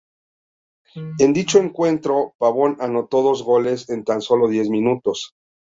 En 1.19 1.31
dicho 1.31 1.59
encuentro, 1.59 2.33
Pavón 2.39 2.75
anotó 2.79 3.21
dos 3.21 3.43
goles 3.43 3.87
en 3.91 4.03
tan 4.03 4.23
solo 4.23 4.47
diez 4.47 4.67
minutos. 4.67 5.35